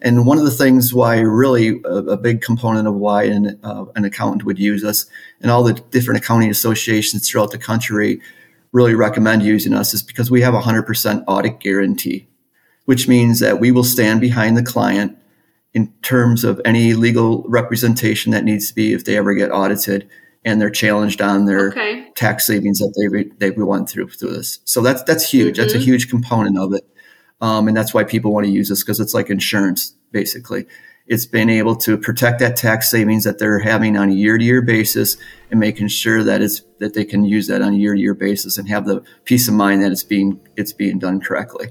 And 0.00 0.26
one 0.26 0.38
of 0.38 0.44
the 0.44 0.58
things 0.62 0.94
why 0.94 1.18
really 1.18 1.80
a, 1.84 1.96
a 2.14 2.16
big 2.16 2.40
component 2.40 2.86
of 2.86 2.94
why 2.94 3.24
an, 3.24 3.58
uh, 3.64 3.86
an 3.96 4.04
accountant 4.04 4.44
would 4.44 4.60
use 4.60 4.84
us 4.84 5.06
and 5.40 5.50
all 5.50 5.64
the 5.64 5.74
different 5.90 6.22
accounting 6.22 6.50
associations 6.50 7.28
throughout 7.28 7.50
the 7.50 7.58
country 7.58 8.20
really 8.72 8.94
recommend 8.94 9.42
using 9.42 9.74
us 9.74 9.92
is 9.92 10.02
because 10.04 10.30
we 10.30 10.42
have 10.42 10.54
a 10.54 10.60
100% 10.60 11.24
audit 11.26 11.58
guarantee, 11.58 12.28
which 12.84 13.08
means 13.08 13.40
that 13.40 13.58
we 13.58 13.72
will 13.72 13.82
stand 13.96 14.20
behind 14.20 14.56
the 14.56 14.70
client 14.74 15.18
in 15.74 15.92
terms 16.02 16.44
of 16.44 16.60
any 16.64 16.94
legal 16.94 17.44
representation 17.48 18.32
that 18.32 18.44
needs 18.44 18.68
to 18.68 18.74
be 18.74 18.92
if 18.92 19.04
they 19.04 19.16
ever 19.16 19.34
get 19.34 19.50
audited 19.50 20.08
and 20.44 20.60
they're 20.60 20.70
challenged 20.70 21.20
on 21.20 21.44
their 21.44 21.68
okay. 21.68 22.06
tax 22.14 22.46
savings 22.46 22.78
that 22.78 22.94
they 22.96 23.08
re- 23.08 23.32
they 23.38 23.50
went 23.50 23.88
through 23.88 24.08
through 24.08 24.32
this. 24.32 24.60
So 24.64 24.80
that's 24.80 25.02
that's 25.04 25.28
huge. 25.28 25.54
Mm-hmm. 25.54 25.62
That's 25.62 25.74
a 25.74 25.76
mm-hmm. 25.76 25.84
huge 25.84 26.10
component 26.10 26.58
of 26.58 26.72
it, 26.72 26.84
um, 27.40 27.68
and 27.68 27.76
that's 27.76 27.94
why 27.94 28.04
people 28.04 28.32
want 28.32 28.46
to 28.46 28.52
use 28.52 28.68
this 28.68 28.82
because 28.82 29.00
it's 29.00 29.14
like 29.14 29.30
insurance 29.30 29.94
basically. 30.12 30.66
It's 31.06 31.24
been 31.24 31.48
able 31.48 31.74
to 31.76 31.96
protect 31.96 32.38
that 32.40 32.54
tax 32.54 32.90
savings 32.90 33.24
that 33.24 33.38
they're 33.38 33.60
having 33.60 33.96
on 33.96 34.10
a 34.10 34.12
year 34.12 34.36
to 34.36 34.44
year 34.44 34.60
basis 34.60 35.16
and 35.50 35.58
making 35.58 35.88
sure 35.88 36.22
that 36.22 36.42
it's 36.42 36.62
that 36.80 36.92
they 36.92 37.04
can 37.04 37.24
use 37.24 37.46
that 37.46 37.62
on 37.62 37.72
a 37.72 37.76
year 37.76 37.94
to 37.94 38.00
year 38.00 38.14
basis 38.14 38.58
and 38.58 38.68
have 38.68 38.84
the 38.84 39.02
peace 39.24 39.48
of 39.48 39.54
mind 39.54 39.82
that 39.82 39.90
it's 39.90 40.04
being 40.04 40.38
it's 40.56 40.72
being 40.72 40.98
done 40.98 41.20
correctly. 41.20 41.68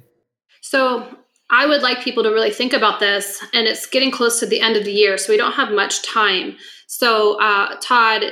So 0.61 1.07
I 1.49 1.65
would 1.65 1.81
like 1.81 2.03
people 2.03 2.23
to 2.23 2.29
really 2.29 2.51
think 2.51 2.73
about 2.73 2.99
this, 2.99 3.41
and 3.53 3.67
it's 3.67 3.85
getting 3.85 4.11
close 4.11 4.39
to 4.39 4.45
the 4.45 4.59
end 4.59 4.75
of 4.75 4.83
the 4.83 4.91
year, 4.91 5.17
so 5.17 5.31
we 5.31 5.37
don't 5.37 5.53
have 5.53 5.71
much 5.71 6.01
time. 6.03 6.57
So, 6.87 7.39
uh, 7.39 7.75
Todd, 7.81 8.23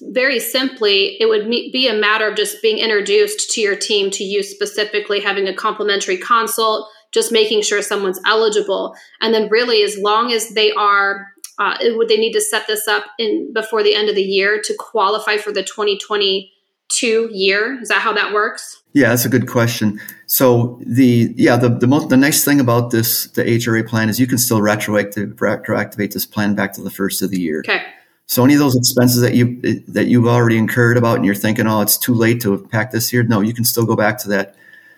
very 0.00 0.40
simply, 0.40 1.16
it 1.20 1.28
would 1.28 1.48
be 1.48 1.88
a 1.88 1.94
matter 1.94 2.28
of 2.28 2.36
just 2.36 2.62
being 2.62 2.78
introduced 2.78 3.50
to 3.52 3.60
your 3.60 3.76
team 3.76 4.10
to 4.12 4.24
you 4.24 4.42
specifically, 4.42 5.20
having 5.20 5.48
a 5.48 5.54
complimentary 5.54 6.16
consult, 6.16 6.88
just 7.12 7.32
making 7.32 7.62
sure 7.62 7.82
someone's 7.82 8.20
eligible, 8.26 8.94
and 9.20 9.32
then 9.32 9.48
really, 9.48 9.82
as 9.82 9.98
long 9.98 10.32
as 10.32 10.50
they 10.50 10.72
are, 10.72 11.26
uh, 11.58 11.76
would 11.80 12.08
they 12.08 12.18
need 12.18 12.32
to 12.32 12.40
set 12.40 12.66
this 12.66 12.86
up 12.86 13.04
in 13.18 13.52
before 13.52 13.82
the 13.82 13.94
end 13.94 14.08
of 14.08 14.14
the 14.14 14.22
year 14.22 14.60
to 14.62 14.74
qualify 14.78 15.38
for 15.38 15.52
the 15.52 15.62
2022 15.62 17.30
year? 17.32 17.80
Is 17.80 17.88
that 17.88 18.02
how 18.02 18.12
that 18.12 18.34
works? 18.34 18.82
Yeah, 18.92 19.10
that's 19.10 19.24
a 19.24 19.30
good 19.30 19.48
question. 19.48 20.00
So 20.26 20.80
the 20.84 21.32
yeah 21.36 21.56
the 21.56 21.68
the 21.68 21.86
most 21.86 22.08
the 22.08 22.16
nice 22.16 22.44
thing 22.44 22.60
about 22.60 22.90
this 22.90 23.28
the 23.28 23.44
HRA 23.44 23.86
plan 23.86 24.08
is 24.08 24.20
you 24.20 24.26
can 24.26 24.38
still 24.38 24.60
retroactive 24.60 25.30
retroactivate 25.36 26.12
this 26.12 26.26
plan 26.26 26.54
back 26.54 26.72
to 26.74 26.82
the 26.82 26.90
first 26.90 27.22
of 27.22 27.30
the 27.30 27.40
year. 27.40 27.60
Okay. 27.60 27.82
So 28.26 28.44
any 28.44 28.54
of 28.54 28.60
those 28.60 28.76
expenses 28.76 29.20
that 29.20 29.34
you 29.34 29.60
that 29.88 30.06
you've 30.06 30.26
already 30.26 30.58
incurred 30.58 30.96
about 30.96 31.16
and 31.16 31.24
you're 31.24 31.34
thinking, 31.34 31.66
oh, 31.66 31.80
it's 31.80 31.96
too 31.96 32.12
late 32.12 32.40
to 32.42 32.58
pack 32.68 32.90
this 32.90 33.12
year. 33.12 33.22
No, 33.22 33.40
you 33.40 33.54
can 33.54 33.64
still 33.64 33.86
go 33.86 33.94
back 33.96 34.18
to 34.18 34.28
that 34.28 34.56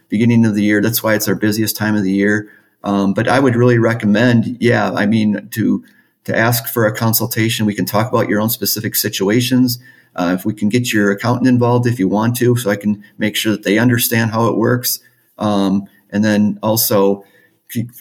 beginning 0.08 0.47
of 0.47 0.54
the 0.54 0.62
year. 0.62 0.80
That's 0.80 1.02
why 1.02 1.14
it's 1.14 1.28
our 1.28 1.35
busiest 1.35 1.76
time 1.76 1.94
of 1.94 2.02
the 2.02 2.11
year. 2.11 2.50
Um, 2.85 3.12
but 3.12 3.28
I 3.28 3.38
would 3.38 3.54
really 3.54 3.78
recommend, 3.78 4.56
yeah, 4.61 4.92
I 4.92 5.06
mean, 5.06 5.49
to 5.50 5.85
to 6.25 6.37
ask 6.37 6.66
for 6.73 6.87
a 6.87 6.94
consultation. 6.94 7.66
We 7.66 7.75
can 7.75 7.85
talk 7.85 8.11
about 8.11 8.28
your 8.28 8.40
own 8.40 8.50
specific 8.50 8.94
situations. 8.94 9.78
Uh, 10.16 10.35
if 10.37 10.44
we 10.44 10.54
can 10.54 10.68
get 10.68 10.92
your 10.92 11.11
accountant 11.11 11.49
involved, 11.49 11.87
if 11.87 11.99
you 11.99 12.08
want 12.08 12.35
to, 12.37 12.56
so 12.56 12.70
I 12.70 12.76
can 12.76 13.04
make 13.18 13.37
sure 13.37 13.52
that 13.52 13.62
they 13.62 13.78
understand 13.78 14.30
how 14.30 14.47
it 14.49 14.56
works, 14.56 15.00
um, 15.38 15.87
and 16.11 16.25
then 16.25 16.58
also 16.62 17.25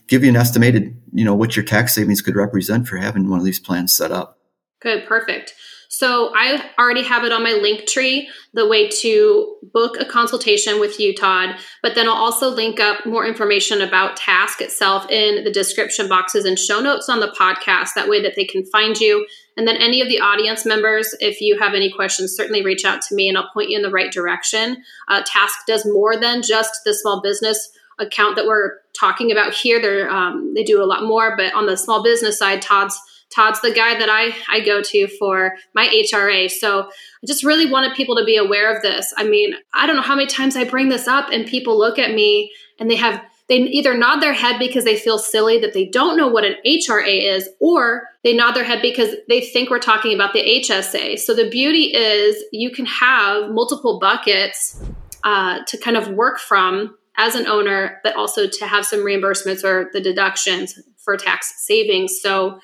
give 0.07 0.23
you 0.23 0.29
an 0.29 0.37
estimated, 0.37 0.99
you 1.11 1.25
know, 1.25 1.35
what 1.35 1.55
your 1.55 1.65
tax 1.65 1.93
savings 1.93 2.21
could 2.21 2.35
represent 2.35 2.87
for 2.87 2.95
having 2.95 3.29
one 3.29 3.39
of 3.39 3.45
these 3.45 3.59
plans 3.59 3.95
set 3.95 4.11
up. 4.11 4.39
Good, 4.79 5.07
perfect. 5.07 5.55
So 5.89 6.31
I 6.35 6.63
already 6.77 7.03
have 7.03 7.23
it 7.23 7.31
on 7.31 7.43
my 7.43 7.53
link 7.53 7.87
tree, 7.87 8.29
the 8.53 8.67
way 8.67 8.89
to 8.89 9.55
book 9.73 9.97
a 9.99 10.05
consultation 10.05 10.79
with 10.79 10.99
you, 10.99 11.15
Todd. 11.15 11.55
But 11.81 11.95
then 11.95 12.07
I'll 12.07 12.13
also 12.13 12.49
link 12.49 12.79
up 12.79 13.05
more 13.05 13.25
information 13.25 13.81
about 13.81 14.17
TASC 14.17 14.61
itself 14.61 15.09
in 15.09 15.43
the 15.43 15.51
description 15.51 16.07
boxes 16.07 16.45
and 16.45 16.59
show 16.59 16.81
notes 16.81 17.09
on 17.09 17.19
the 17.19 17.33
podcast. 17.39 17.95
That 17.95 18.09
way 18.09 18.21
that 18.21 18.35
they 18.35 18.45
can 18.45 18.65
find 18.65 18.99
you. 18.99 19.25
And 19.55 19.67
then 19.67 19.77
any 19.77 20.01
of 20.01 20.07
the 20.07 20.19
audience 20.19 20.65
members, 20.65 21.15
if 21.19 21.41
you 21.41 21.57
have 21.57 21.73
any 21.73 21.91
questions, 21.91 22.35
certainly 22.35 22.63
reach 22.63 22.85
out 22.85 23.01
to 23.03 23.15
me 23.15 23.27
and 23.29 23.37
I'll 23.37 23.49
point 23.51 23.69
you 23.69 23.77
in 23.77 23.83
the 23.83 23.89
right 23.89 24.11
direction. 24.11 24.83
Uh, 25.07 25.23
TASC 25.23 25.53
does 25.65 25.85
more 25.85 26.15
than 26.15 26.43
just 26.43 26.81
the 26.85 26.93
small 26.93 27.21
business 27.21 27.71
account 27.97 28.35
that 28.35 28.45
we're 28.45 28.73
talking 28.99 29.31
about 29.31 29.53
here. 29.53 29.81
They're, 29.81 30.11
um, 30.11 30.53
they 30.53 30.63
do 30.63 30.83
a 30.83 30.85
lot 30.85 31.03
more, 31.03 31.35
but 31.35 31.55
on 31.55 31.65
the 31.65 31.77
small 31.77 32.03
business 32.03 32.37
side, 32.37 32.61
Todd's 32.61 33.01
Todd's 33.33 33.61
the 33.61 33.71
guy 33.71 33.97
that 33.99 34.09
I, 34.09 34.35
I 34.49 34.61
go 34.61 34.81
to 34.81 35.07
for 35.19 35.53
my 35.73 35.87
HRA. 35.87 36.49
So 36.49 36.83
I 36.83 37.27
just 37.27 37.43
really 37.43 37.69
wanted 37.69 37.95
people 37.95 38.15
to 38.15 38.25
be 38.25 38.37
aware 38.37 38.75
of 38.75 38.81
this. 38.81 39.13
I 39.17 39.23
mean, 39.25 39.55
I 39.73 39.85
don't 39.85 39.95
know 39.95 40.01
how 40.01 40.15
many 40.15 40.27
times 40.27 40.55
I 40.55 40.63
bring 40.63 40.89
this 40.89 41.07
up 41.07 41.29
and 41.31 41.45
people 41.45 41.77
look 41.77 41.99
at 41.99 42.13
me 42.13 42.51
and 42.79 42.89
they 42.89 42.95
have 42.95 43.21
they 43.47 43.59
either 43.59 43.97
nod 43.97 44.19
their 44.19 44.33
head 44.33 44.59
because 44.59 44.83
they 44.83 44.97
feel 44.97 45.17
silly 45.17 45.59
that 45.59 45.73
they 45.73 45.85
don't 45.85 46.17
know 46.17 46.27
what 46.27 46.43
an 46.43 46.55
HRA 46.65 47.33
is, 47.33 47.47
or 47.61 48.09
they 48.23 48.33
nod 48.33 48.53
their 48.53 48.65
head 48.65 48.81
because 48.81 49.15
they 49.29 49.39
think 49.39 49.69
we're 49.69 49.79
talking 49.79 50.13
about 50.13 50.33
the 50.33 50.43
HSA. 50.43 51.17
So 51.17 51.33
the 51.33 51.49
beauty 51.49 51.95
is 51.95 52.43
you 52.51 52.71
can 52.71 52.85
have 52.85 53.49
multiple 53.49 53.99
buckets 53.99 54.81
uh, 55.23 55.59
to 55.65 55.77
kind 55.77 55.95
of 55.95 56.09
work 56.09 56.39
from 56.39 56.97
as 57.15 57.35
an 57.35 57.47
owner, 57.47 57.99
but 58.03 58.15
also 58.15 58.47
to 58.47 58.67
have 58.67 58.85
some 58.85 58.99
reimbursements 58.99 59.63
or 59.63 59.89
the 59.93 60.01
deductions 60.01 60.77
for 60.97 61.15
tax 61.15 61.65
savings. 61.65 62.19
So 62.21 62.59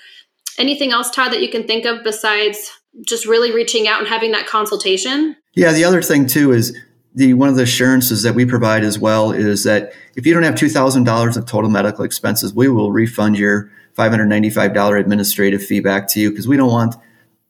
Anything 0.57 0.91
else, 0.91 1.09
Todd, 1.09 1.31
that 1.31 1.41
you 1.41 1.49
can 1.49 1.65
think 1.65 1.85
of 1.85 2.03
besides 2.03 2.71
just 3.05 3.25
really 3.25 3.51
reaching 3.51 3.87
out 3.87 3.99
and 3.99 4.07
having 4.07 4.31
that 4.31 4.47
consultation? 4.47 5.35
Yeah, 5.53 5.71
the 5.71 5.83
other 5.83 6.01
thing 6.01 6.27
too 6.27 6.51
is 6.51 6.77
the 7.15 7.33
one 7.33 7.49
of 7.49 7.55
the 7.55 7.63
assurances 7.63 8.23
that 8.23 8.35
we 8.35 8.45
provide 8.45 8.83
as 8.83 8.97
well 8.97 9.31
is 9.31 9.63
that 9.63 9.93
if 10.15 10.25
you 10.25 10.33
don't 10.33 10.43
have 10.43 10.55
two 10.55 10.69
thousand 10.69 11.03
dollars 11.03 11.37
of 11.37 11.45
total 11.45 11.69
medical 11.69 12.03
expenses, 12.03 12.53
we 12.53 12.67
will 12.67 12.91
refund 12.91 13.37
your 13.37 13.71
five 13.93 14.11
hundred 14.11 14.27
ninety 14.27 14.49
five 14.49 14.73
dollar 14.73 14.97
administrative 14.97 15.63
fee 15.63 15.79
back 15.79 16.07
to 16.09 16.19
you 16.19 16.29
because 16.29 16.47
we 16.47 16.57
don't 16.57 16.71
want 16.71 16.95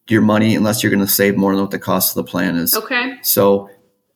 your 0.09 0.21
money 0.21 0.55
unless 0.55 0.83
you're 0.83 0.89
going 0.89 1.05
to 1.05 1.11
save 1.11 1.37
more 1.37 1.53
than 1.53 1.61
what 1.61 1.71
the 1.71 1.79
cost 1.79 2.15
of 2.15 2.25
the 2.25 2.29
plan 2.29 2.57
is. 2.57 2.75
Okay. 2.75 3.17
So, 3.21 3.69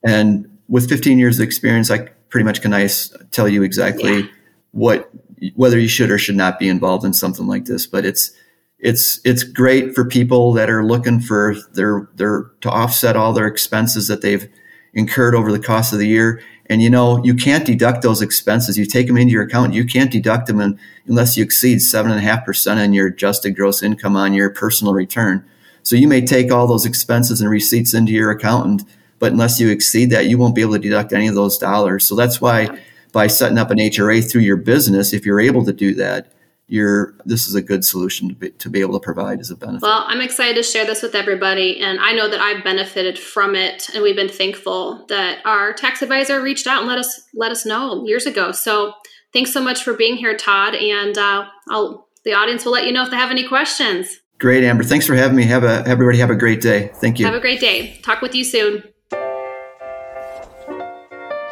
and 0.03 0.57
with 0.67 0.89
15 0.89 1.17
years 1.17 1.39
of 1.39 1.45
experience, 1.45 1.89
I 1.89 2.09
pretty 2.29 2.43
much 2.43 2.61
can 2.61 2.73
I 2.73 2.89
tell 3.31 3.47
you 3.47 3.63
exactly 3.63 4.19
yeah. 4.19 4.27
what 4.71 5.09
whether 5.55 5.79
you 5.79 5.87
should 5.87 6.11
or 6.11 6.17
should 6.17 6.35
not 6.35 6.59
be 6.59 6.67
involved 6.67 7.05
in 7.05 7.13
something 7.13 7.47
like 7.47 7.65
this. 7.65 7.87
But 7.87 8.05
it's 8.05 8.31
it's 8.79 9.19
it's 9.23 9.43
great 9.43 9.95
for 9.95 10.05
people 10.05 10.53
that 10.53 10.69
are 10.69 10.85
looking 10.85 11.19
for 11.19 11.55
their 11.73 12.09
their 12.15 12.51
to 12.61 12.69
offset 12.69 13.15
all 13.15 13.33
their 13.33 13.47
expenses 13.47 14.07
that 14.07 14.21
they've 14.21 14.47
incurred 14.93 15.35
over 15.35 15.51
the 15.51 15.59
cost 15.59 15.93
of 15.93 15.99
the 15.99 16.07
year. 16.07 16.41
And 16.69 16.81
you 16.81 16.89
know, 16.89 17.23
you 17.23 17.33
can't 17.33 17.65
deduct 17.65 18.01
those 18.01 18.21
expenses. 18.21 18.77
You 18.77 18.85
take 18.85 19.07
them 19.07 19.17
into 19.17 19.31
your 19.31 19.43
account. 19.43 19.73
You 19.73 19.85
can't 19.85 20.11
deduct 20.11 20.47
them 20.47 20.59
in, 20.59 20.79
unless 21.07 21.37
you 21.37 21.43
exceed 21.43 21.81
seven 21.81 22.11
and 22.11 22.19
a 22.19 22.23
half 22.23 22.45
percent 22.45 22.79
on 22.79 22.93
your 22.93 23.07
adjusted 23.07 23.51
gross 23.55 23.81
income 23.81 24.15
on 24.15 24.33
your 24.33 24.49
personal 24.49 24.93
return. 24.93 25.45
So 25.81 25.95
you 25.95 26.07
may 26.07 26.21
take 26.21 26.51
all 26.51 26.67
those 26.67 26.85
expenses 26.85 27.39
and 27.39 27.49
receipts 27.49 27.93
into 27.93 28.11
your 28.11 28.29
accountant, 28.31 28.83
but 29.19 29.31
unless 29.31 29.59
you 29.59 29.69
exceed 29.69 30.09
that, 30.09 30.25
you 30.25 30.37
won't 30.37 30.55
be 30.55 30.61
able 30.61 30.73
to 30.73 30.79
deduct 30.79 31.13
any 31.13 31.27
of 31.27 31.35
those 31.35 31.57
dollars. 31.57 32.05
So 32.05 32.13
that's 32.15 32.41
why 32.41 32.81
by 33.13 33.27
setting 33.27 33.57
up 33.57 33.71
an 33.71 33.77
HRA 33.77 34.29
through 34.29 34.41
your 34.41 34.57
business, 34.57 35.13
if 35.13 35.25
you're 35.25 35.39
able 35.39 35.63
to 35.63 35.71
do 35.71 35.93
that, 35.95 36.27
you're 36.67 37.15
this 37.25 37.47
is 37.47 37.55
a 37.55 37.61
good 37.61 37.85
solution 37.85 38.29
to 38.29 38.35
be, 38.35 38.49
to 38.51 38.69
be 38.69 38.81
able 38.81 38.99
to 38.99 39.03
provide 39.03 39.39
as 39.39 39.49
a 39.49 39.55
benefit. 39.55 39.83
Well, 39.83 40.03
I'm 40.07 40.21
excited 40.21 40.55
to 40.55 40.63
share 40.63 40.85
this 40.85 41.01
with 41.01 41.15
everybody, 41.15 41.79
and 41.79 41.99
I 41.99 42.13
know 42.13 42.29
that 42.29 42.41
I've 42.41 42.63
benefited 42.63 43.17
from 43.17 43.55
it, 43.55 43.89
and 43.93 44.03
we've 44.03 44.15
been 44.15 44.29
thankful 44.29 45.05
that 45.07 45.39
our 45.45 45.73
tax 45.73 46.01
advisor 46.01 46.41
reached 46.41 46.67
out 46.67 46.79
and 46.79 46.87
let 46.87 46.97
us 46.97 47.21
let 47.33 47.51
us 47.51 47.65
know 47.65 48.05
years 48.05 48.25
ago. 48.25 48.51
So, 48.51 48.93
thanks 49.33 49.53
so 49.53 49.61
much 49.61 49.83
for 49.83 49.93
being 49.93 50.17
here, 50.17 50.35
Todd, 50.35 50.75
and 50.75 51.17
uh, 51.17 51.45
I'll 51.69 52.07
the 52.25 52.33
audience 52.33 52.65
will 52.65 52.73
let 52.73 52.85
you 52.85 52.91
know 52.91 53.03
if 53.03 53.09
they 53.09 53.15
have 53.15 53.31
any 53.31 53.47
questions. 53.47 54.19
Great, 54.37 54.63
Amber. 54.63 54.83
Thanks 54.83 55.07
for 55.07 55.15
having 55.15 55.37
me. 55.37 55.43
Have 55.43 55.63
a 55.63 55.83
everybody 55.87 56.17
have 56.19 56.29
a 56.29 56.35
great 56.35 56.61
day. 56.61 56.91
Thank 56.95 57.19
you. 57.19 57.25
Have 57.25 57.35
a 57.35 57.39
great 57.39 57.61
day. 57.61 57.99
Talk 58.03 58.21
with 58.21 58.35
you 58.35 58.43
soon. 58.43 58.83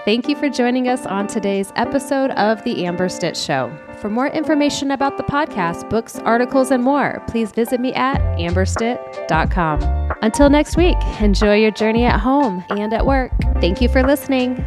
Thank 0.06 0.30
you 0.30 0.36
for 0.36 0.50
joining 0.50 0.88
us 0.88 1.04
on 1.08 1.26
today's 1.26 1.74
episode 1.76 2.30
of 2.32 2.64
The 2.64 2.86
Amber 2.86 3.10
Stitt 3.10 3.36
Show. 3.36 3.76
For 3.98 4.08
more 4.08 4.28
information 4.28 4.92
about 4.92 5.18
the 5.18 5.24
podcast, 5.24 5.90
books, 5.90 6.20
articles, 6.20 6.70
and 6.70 6.84
more, 6.84 7.24
please 7.28 7.52
visit 7.52 7.80
me 7.80 7.92
at 7.96 8.22
amberstitt.com. 8.38 9.82
Until 10.22 10.52
next 10.52 10.78
week, 10.78 10.98
enjoy 11.20 11.56
your 11.56 11.72
journey 11.72 12.04
at 12.04 12.20
home 12.20 12.64
and 12.70 12.94
at 12.94 13.04
work. 13.04 13.32
Thank 13.60 13.82
you 13.82 13.90
for 13.90 14.04
listening. 14.04 14.64